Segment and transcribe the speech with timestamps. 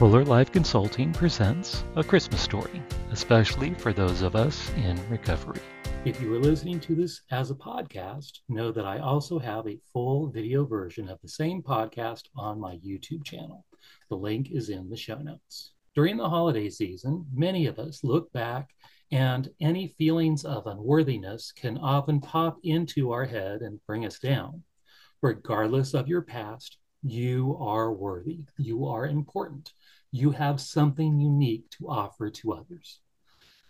[0.00, 5.60] Polar Life Consulting presents A Christmas Story, especially for those of us in recovery.
[6.06, 9.78] If you are listening to this as a podcast, know that I also have a
[9.92, 13.66] full video version of the same podcast on my YouTube channel.
[14.08, 15.72] The link is in the show notes.
[15.94, 18.70] During the holiday season, many of us look back
[19.12, 24.62] and any feelings of unworthiness can often pop into our head and bring us down.
[25.20, 28.40] Regardless of your past, you are worthy.
[28.58, 29.72] You are important.
[30.12, 33.00] You have something unique to offer to others.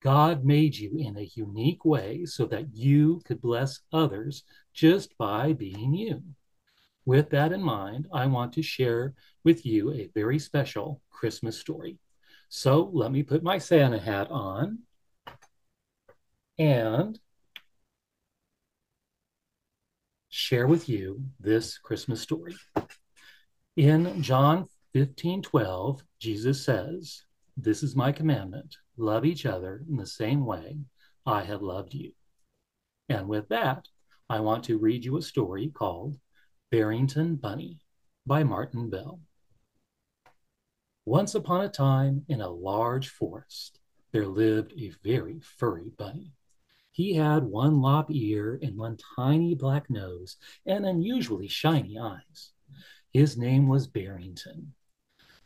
[0.00, 5.52] God made you in a unique way so that you could bless others just by
[5.52, 6.22] being you.
[7.04, 11.98] With that in mind, I want to share with you a very special Christmas story.
[12.48, 14.80] So let me put my Santa hat on
[16.58, 17.18] and
[20.28, 22.54] share with you this Christmas story.
[23.78, 27.22] In John 15 12, Jesus says,
[27.56, 30.80] This is my commandment love each other in the same way
[31.24, 32.10] I have loved you.
[33.08, 33.86] And with that,
[34.28, 36.18] I want to read you a story called
[36.72, 37.78] Barrington Bunny
[38.26, 39.20] by Martin Bell.
[41.06, 43.78] Once upon a time, in a large forest,
[44.10, 46.32] there lived a very furry bunny.
[46.90, 52.54] He had one lop ear and one tiny black nose and unusually shiny eyes.
[53.12, 54.74] His name was Barrington.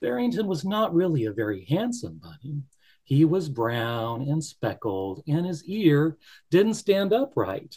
[0.00, 2.62] Barrington was not really a very handsome bunny.
[3.04, 6.16] He was brown and speckled, and his ear
[6.50, 7.76] didn't stand upright.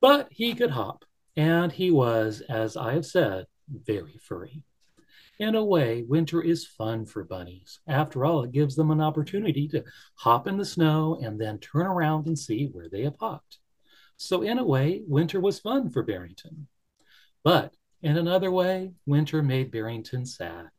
[0.00, 1.04] But he could hop,
[1.36, 4.64] and he was, as I have said, very furry.
[5.38, 7.80] In a way, winter is fun for bunnies.
[7.86, 9.84] After all, it gives them an opportunity to
[10.16, 13.58] hop in the snow and then turn around and see where they have hopped.
[14.18, 16.66] So, in a way, winter was fun for Barrington.
[17.42, 20.70] But in another way, winter made Barrington sad.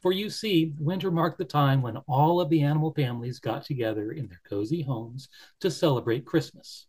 [0.00, 4.12] For you see, winter marked the time when all of the animal families got together
[4.12, 5.28] in their cozy homes
[5.60, 6.86] to celebrate Christmas.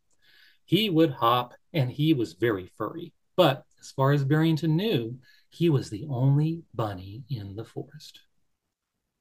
[0.66, 3.14] He would hop, and he was very furry.
[3.36, 5.18] But as far as Barrington knew,
[5.50, 8.20] he was the only bunny in the forest.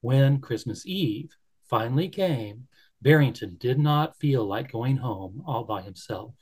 [0.00, 2.66] When Christmas Eve finally came,
[3.00, 6.34] Barrington did not feel like going home all by himself.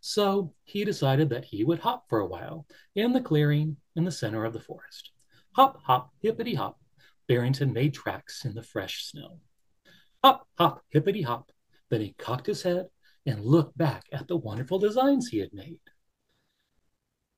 [0.00, 4.12] So he decided that he would hop for a while in the clearing in the
[4.12, 5.10] center of the forest.
[5.52, 6.78] Hop, hop, hippity hop.
[7.28, 9.40] Barrington made tracks in the fresh snow.
[10.22, 11.50] Hop, hop, hippity hop.
[11.90, 12.86] Then he cocked his head
[13.24, 15.80] and looked back at the wonderful designs he had made.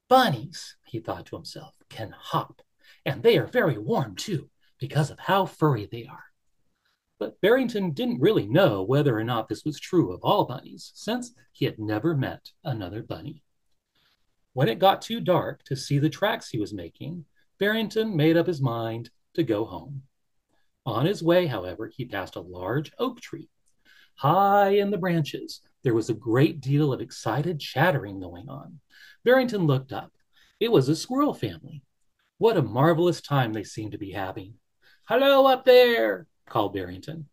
[0.09, 2.63] Bunnies, he thought to himself, can hop,
[3.05, 6.25] and they are very warm too, because of how furry they are.
[7.19, 11.33] But Barrington didn't really know whether or not this was true of all bunnies, since
[11.53, 13.43] he had never met another bunny.
[14.53, 17.25] When it got too dark to see the tracks he was making,
[17.59, 20.03] Barrington made up his mind to go home.
[20.87, 23.51] On his way, however, he passed a large oak tree.
[24.15, 28.81] High in the branches, there was a great deal of excited chattering going on.
[29.25, 30.13] Barrington looked up.
[30.61, 31.83] It was a squirrel family.
[32.39, 34.55] What a marvelous time they seemed to be having.
[35.05, 37.29] Hello up there, called Barrington.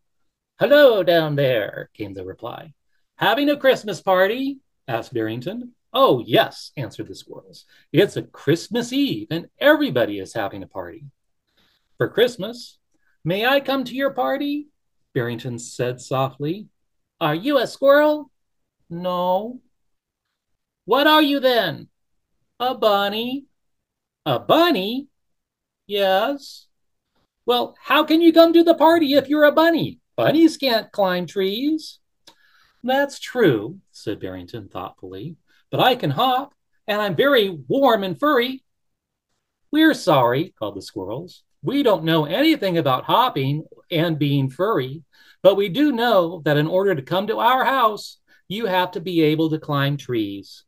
[0.60, 2.74] Hello down there, came the reply.
[3.18, 4.60] Having a Christmas party?
[4.88, 5.74] asked Barrington.
[5.94, 7.66] Oh, yes, answered the squirrels.
[7.94, 11.06] It's a Christmas Eve, and everybody is having a party.
[11.98, 12.78] For Christmas,
[13.24, 14.68] may I come to your party?
[15.14, 16.68] Barrington said softly.
[17.22, 18.30] Are you a squirrel?
[18.90, 19.62] No.
[20.84, 21.88] What are you then?
[22.60, 23.46] A bunny.
[24.26, 25.08] A bunny?
[25.88, 26.68] Yes.
[27.46, 30.00] Well, how can you come to the party if you're a bunny?
[30.16, 32.00] Bunnies can't climb trees.
[32.84, 35.38] That's true, said Barrington thoughtfully,
[35.72, 36.54] but I can hop,
[36.88, 38.64] and I'm very warm and furry.
[39.72, 41.44] We're sorry, called the squirrels.
[41.62, 45.04] We don't know anything about hopping and being furry,
[45.42, 48.18] but we do know that in order to come to our house,
[48.48, 50.64] you have to be able to climb trees.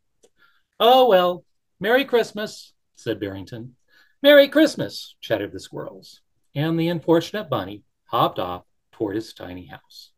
[0.79, 1.45] Oh, well,
[1.79, 3.75] Merry Christmas, said Barrington.
[4.23, 6.21] Merry Christmas, chattered the squirrels,
[6.57, 10.09] and the unfortunate bunny hopped off toward his tiny house.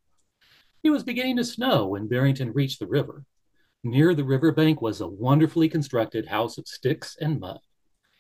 [0.82, 3.26] It was beginning to snow when Barrington reached the river.
[3.84, 7.60] Near the river bank was a wonderfully constructed house of sticks and mud.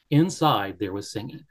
[0.09, 1.45] Inside there was singing.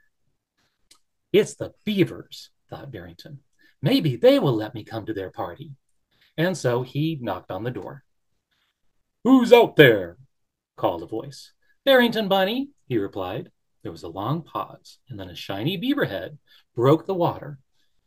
[1.33, 3.39] It's the beavers, thought Barrington.
[3.81, 5.71] Maybe they will let me come to their party.
[6.37, 8.03] And so he knocked on the door.
[9.23, 10.17] Who's out there?
[10.77, 11.51] called a voice.
[11.83, 13.49] Barrington Bunny, he replied.
[13.81, 16.37] There was a long pause, and then a shiny beaver head
[16.75, 17.59] broke the water.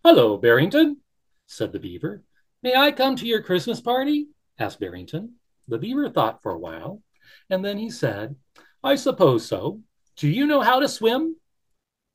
[0.04, 0.98] Hello, Barrington,
[1.46, 2.22] said the beaver.
[2.62, 4.28] May I come to your Christmas party?
[4.58, 5.36] asked Barrington.
[5.68, 7.02] The beaver thought for a while,
[7.48, 8.36] and then he said,
[8.84, 9.80] I suppose so.
[10.16, 11.36] Do you know how to swim?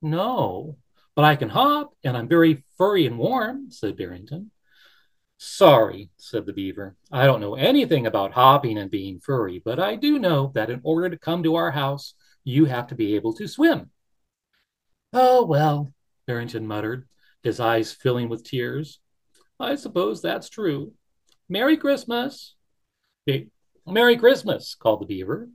[0.01, 0.77] No.
[1.15, 4.51] But I can hop, and I'm very furry and warm, said Barrington.
[5.39, 6.95] Sorry, said the beaver.
[7.11, 10.81] I don't know anything about hopping and being furry, but I do know that in
[10.83, 12.13] order to come to our house,
[12.47, 13.91] you have to be able to swim.
[15.11, 15.91] Oh, well,
[16.25, 17.05] Barrington muttered,
[17.43, 18.99] his eyes filling with tears.
[19.59, 20.93] I suppose that's true.
[21.49, 22.55] Merry Christmas.
[23.85, 25.49] Merry Christmas, called the beaver,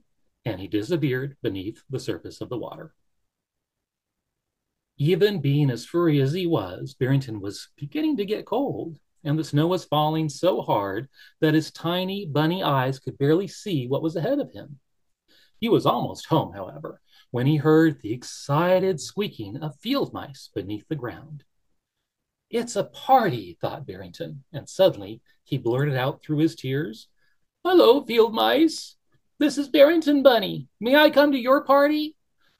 [0.44, 2.94] and he disappeared beneath the surface of the water.
[4.98, 9.44] Even being as furry as he was, Barrington was beginning to get cold, and the
[9.44, 11.08] snow was falling so hard
[11.40, 14.78] that his tiny bunny eyes could barely see what was ahead of him.
[15.62, 17.00] He was almost home, however,
[17.30, 21.44] when he heard the excited squeaking of field mice beneath the ground.
[22.50, 27.06] It's a party, thought Barrington, and suddenly he blurted out through his tears,
[27.64, 28.96] Hello, field mice.
[29.38, 30.66] This is Barrington Bunny.
[30.80, 32.16] May I come to your party?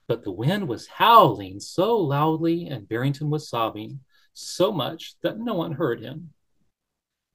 [0.06, 3.98] But the wind was howling so loudly and Barrington was sobbing
[4.32, 6.32] so much that no one heard him.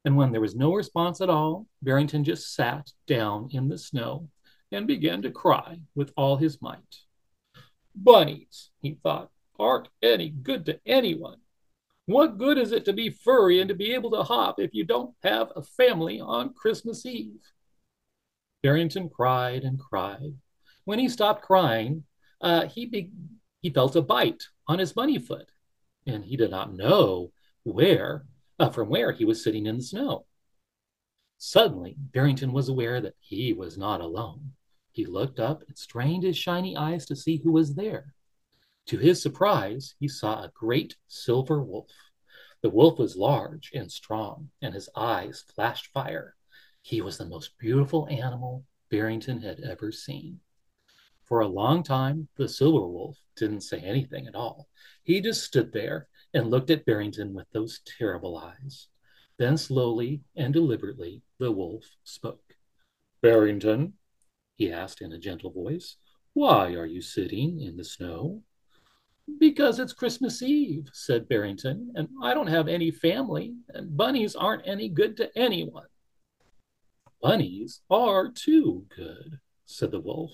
[0.06, 4.30] And when there was no response at all, Barrington just sat down in the snow
[4.72, 7.02] and began to cry with all his might.
[7.94, 11.38] Bunnies, he thought, aren't any good to anyone.
[12.06, 14.84] What good is it to be furry and to be able to hop if you
[14.84, 17.40] don't have a family on Christmas Eve?
[18.62, 20.34] Barrington cried and cried.
[20.84, 22.04] When he stopped crying,
[22.40, 23.12] uh, he, be-
[23.60, 25.50] he felt a bite on his bunny foot,
[26.06, 27.32] and he did not know
[27.64, 28.24] where,
[28.58, 30.24] uh, from where he was sitting in the snow.
[31.36, 34.52] Suddenly, Barrington was aware that he was not alone.
[34.98, 38.14] He looked up and strained his shiny eyes to see who was there.
[38.86, 41.92] To his surprise, he saw a great silver wolf.
[42.62, 46.34] The wolf was large and strong, and his eyes flashed fire.
[46.82, 50.40] He was the most beautiful animal Barrington had ever seen.
[51.22, 54.68] For a long time, the silver wolf didn't say anything at all.
[55.04, 58.88] He just stood there and looked at Barrington with those terrible eyes.
[59.36, 62.56] Then, slowly and deliberately, the wolf spoke.
[63.22, 63.92] Barrington,
[64.58, 65.96] he asked in a gentle voice,
[66.34, 68.42] why are you sitting in the snow?
[69.38, 74.66] Because it's Christmas Eve, said Barrington, and I don't have any family, and bunnies aren't
[74.66, 75.86] any good to anyone.
[77.22, 80.32] Bunnies are too good, said the wolf.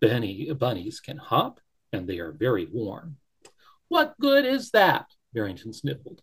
[0.00, 1.60] Benny bunnies can hop,
[1.92, 3.16] and they are very warm.
[3.88, 5.06] What good is that?
[5.32, 6.22] Barrington sniffled.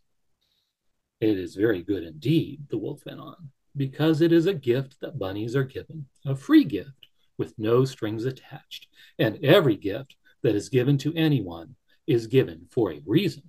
[1.20, 5.18] It is very good indeed, the wolf went on, because it is a gift that
[5.18, 7.08] bunnies are given, a free gift
[7.38, 8.88] with no strings attached,
[9.20, 11.76] and every gift that is given to anyone
[12.08, 13.44] is given for a reason.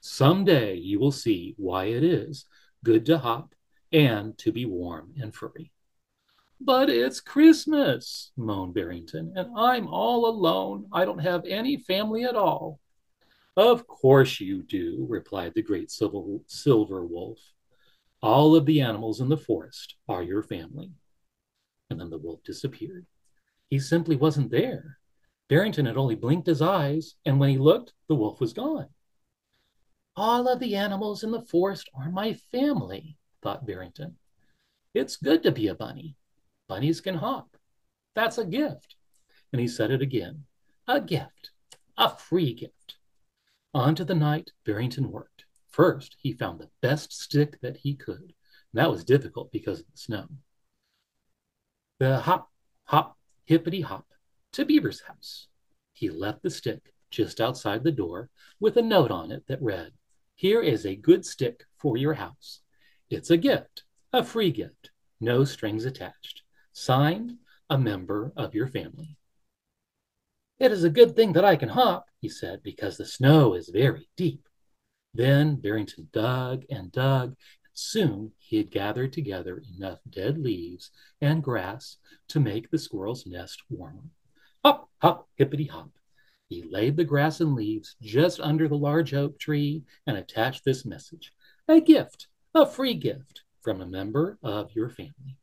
[0.00, 2.46] Someday you will see why it is
[2.82, 3.54] good to hop
[3.92, 5.72] and to be warm and furry.
[6.60, 10.86] But it's Christmas, moaned Barrington, and I'm all alone.
[10.92, 12.80] I don't have any family at all.
[13.56, 17.38] Of course you do, replied the great silver, silver wolf.
[18.22, 20.90] All of the animals in the forest are your family.
[21.90, 23.06] And then the wolf disappeared.
[23.74, 25.00] He simply wasn't there.
[25.48, 28.86] Barrington had only blinked his eyes, and when he looked, the wolf was gone.
[30.14, 34.16] All of the animals in the forest are my family, thought Barrington.
[34.94, 36.14] It's good to be a bunny.
[36.68, 37.56] Bunnies can hop.
[38.14, 38.94] That's a gift.
[39.52, 40.44] And he said it again.
[40.86, 41.50] A gift.
[41.98, 42.98] A free gift.
[43.74, 45.46] On to the night Barrington worked.
[45.68, 48.34] First, he found the best stick that he could.
[48.72, 50.28] And that was difficult because of the snow.
[51.98, 52.52] The hop,
[52.84, 54.06] hop, hippity hop
[54.52, 55.48] to Beaver's house.
[55.92, 59.92] He left the stick just outside the door with a note on it that read,
[60.34, 62.60] Here is a good stick for your house.
[63.10, 66.42] It's a gift, a free gift, no strings attached.
[66.72, 67.38] Signed,
[67.70, 69.16] a member of your family.
[70.58, 73.68] It is a good thing that I can hop, he said, because the snow is
[73.68, 74.48] very deep.
[75.12, 77.36] Then Barrington dug and dug,
[77.74, 80.90] soon he had gathered together enough dead leaves
[81.20, 84.04] and grass to make the squirrel's nest warmer.
[84.64, 85.90] Hop, hop, hippity hop.
[86.48, 90.84] He laid the grass and leaves just under the large oak tree and attached this
[90.84, 91.32] message
[91.68, 95.38] A gift, a free gift from a member of your family.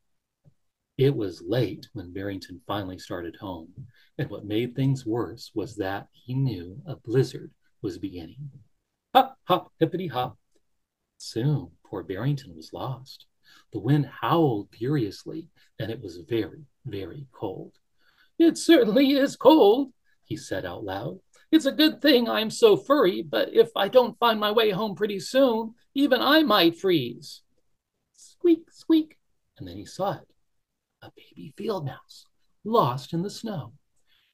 [0.98, 3.74] It was late when Barrington finally started home,
[4.18, 8.52] and what made things worse was that he knew a blizzard was beginning.
[9.16, 10.38] Hop, hop, hippity hop.
[11.24, 13.28] Soon poor Barrington was lost.
[13.72, 17.74] The wind howled furiously, and it was very, very cold.
[18.40, 21.20] It certainly is cold, he said out loud.
[21.52, 24.96] It's a good thing I'm so furry, but if I don't find my way home
[24.96, 27.44] pretty soon, even I might freeze.
[28.16, 29.20] Squeak, squeak,
[29.60, 30.28] and then he saw it
[31.04, 32.26] a baby field mouse
[32.64, 33.74] lost in the snow.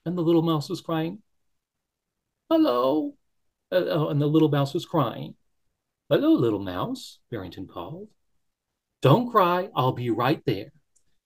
[0.05, 1.21] And the little mouse was crying,
[2.49, 3.17] Hello,
[3.73, 5.35] Uh, oh, and the little mouse was crying.
[6.09, 8.07] Hello, little mouse, Barrington called.
[9.01, 10.71] Don't cry, I'll be right there.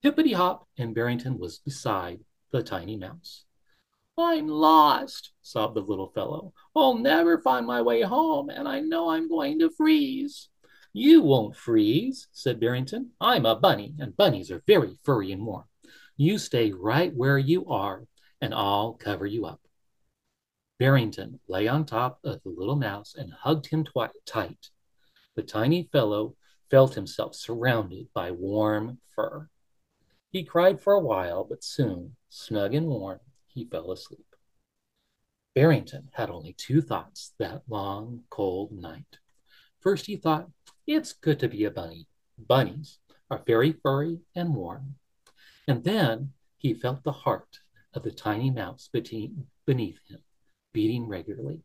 [0.01, 2.21] Hippity hop, and Barrington was beside
[2.51, 3.45] the tiny mouse.
[4.17, 6.53] I'm lost, sobbed the little fellow.
[6.75, 10.49] I'll never find my way home, and I know I'm going to freeze.
[10.93, 13.11] You won't freeze, said Barrington.
[13.21, 15.65] I'm a bunny, and bunnies are very furry and warm.
[16.17, 18.07] You stay right where you are,
[18.41, 19.61] and I'll cover you up.
[20.81, 24.71] Barrington lay on top of the little mouse and hugged him twi- tight.
[25.35, 26.35] The tiny fellow
[26.71, 29.47] felt himself surrounded by warm fur.
[30.31, 34.25] He cried for a while, but soon, snug and warm, he fell asleep.
[35.53, 39.19] Barrington had only two thoughts that long, cold night.
[39.81, 40.49] First, he thought,
[40.87, 42.07] it's good to be a bunny.
[42.39, 42.97] Bunnies
[43.29, 44.95] are very furry and warm.
[45.67, 47.59] And then he felt the heart
[47.93, 50.23] of the tiny mouse beneath him
[50.73, 51.61] beating regularly.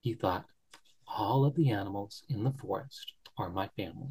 [0.00, 0.46] He thought,
[1.06, 4.10] all of the animals in the forest are my family.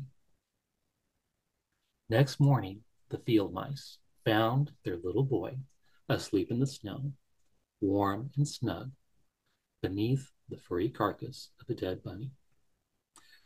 [2.09, 5.57] Next morning, the field mice found their little boy
[6.07, 7.13] asleep in the snow,
[7.81, 8.91] warm and snug,
[9.81, 12.31] beneath the furry carcass of a dead bunny.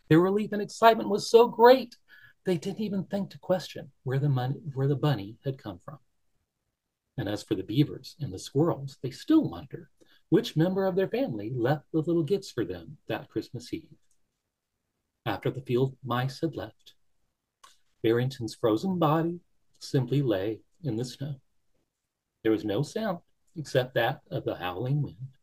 [0.10, 1.98] Their relief and excitement was so great,
[2.46, 6.00] they didn't even think to question where the, money, where the bunny had come from.
[7.18, 9.90] And as for the beavers and the squirrels, they still wonder
[10.34, 14.00] which member of their family left the little gifts for them that Christmas Eve.
[15.28, 16.96] After the field mice had left,
[18.02, 19.42] Barrington's frozen body
[19.78, 21.36] simply lay in the snow.
[22.42, 23.20] There was no sound
[23.56, 25.38] except that of the howling wind,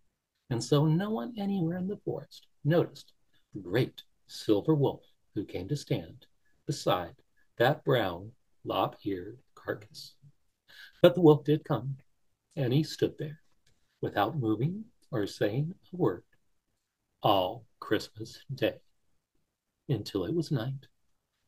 [0.50, 3.12] and so no one anywhere in the forest noticed
[3.54, 5.04] the great silver wolf
[5.36, 6.26] who came to stand
[6.66, 7.14] beside
[7.58, 8.32] that brown,
[8.64, 10.16] lop eared carcass.
[11.00, 11.98] But the wolf did come,
[12.56, 13.40] and he stood there
[14.00, 16.22] without moving or saying a word
[17.22, 18.76] all Christmas Day
[19.88, 20.86] until it was night,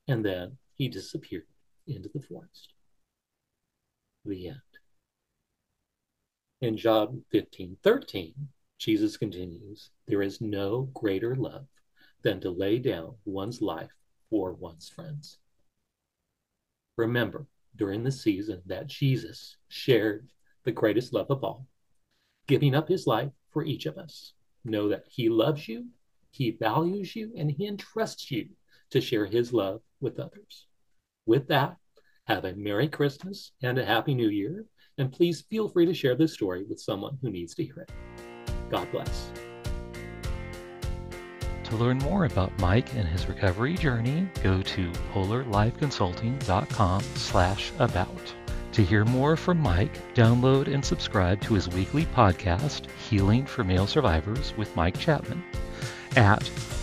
[0.09, 1.47] and then he disappeared
[1.87, 2.75] into the forest.
[4.25, 4.59] The end.
[6.61, 8.35] In John 15 13,
[8.79, 11.67] Jesus continues, There is no greater love
[12.23, 13.91] than to lay down one's life
[14.31, 15.39] for one's friends.
[16.97, 20.29] Remember, during the season that Jesus shared
[20.65, 21.67] the greatest love of all,
[22.53, 24.35] giving up his life for each of us.
[24.63, 25.87] Know that he loves you,
[26.33, 28.51] he values you, and he entrusts you
[28.91, 30.67] to share his love with others.
[31.25, 31.79] With that,
[32.27, 34.67] have a Merry Christmas and a Happy New Year,
[34.99, 37.91] and please feel free to share this story with someone who needs to hear it.
[38.69, 39.31] God bless.
[41.65, 48.35] To learn more about Mike and his recovery journey, go to polarlifeconsulting.com slash about.
[48.73, 53.87] To hear more from Mike, download and subscribe to his weekly podcast, Healing for Male
[53.87, 55.45] Survivors with Mike Chapman,
[56.17, 56.41] at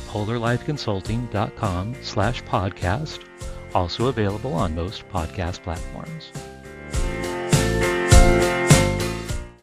[0.08, 3.24] polarlifeconsulting.com slash podcast,
[3.74, 6.32] also available on most podcast platforms.